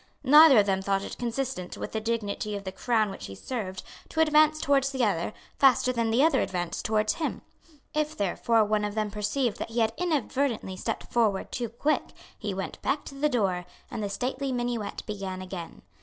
Neither 0.23 0.57
of 0.57 0.65
them 0.65 0.81
thought 0.81 1.03
it 1.03 1.19
consistent 1.19 1.77
with 1.77 1.91
the 1.91 2.01
dignity 2.01 2.55
of 2.55 2.63
the 2.63 2.71
Crown 2.71 3.11
which 3.11 3.27
he 3.27 3.35
served 3.35 3.83
to 4.09 4.19
advance 4.19 4.59
towards 4.59 4.91
the 4.91 5.05
other 5.05 5.31
faster 5.59 5.93
than 5.93 6.09
the 6.09 6.23
other 6.23 6.41
advanced 6.41 6.83
towards 6.85 7.13
him. 7.13 7.43
If 7.93 8.17
therefore 8.17 8.65
one 8.65 8.83
of 8.83 8.95
them 8.95 9.11
perceived 9.11 9.57
that 9.59 9.69
he 9.69 9.79
had 9.81 9.93
inadvertently 9.97 10.75
stepped 10.75 11.13
forward 11.13 11.51
too 11.51 11.69
quick, 11.69 12.13
he 12.35 12.51
went 12.51 12.81
back 12.81 13.05
to 13.05 13.13
the 13.13 13.29
door, 13.29 13.65
and 13.91 14.01
the 14.01 14.09
stately 14.09 14.51
minuet 14.51 15.05
began 15.05 15.39
again. 15.39 15.83